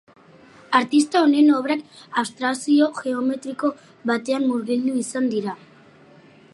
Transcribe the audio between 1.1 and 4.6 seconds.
honen obrak abstrakzio-geometriko batean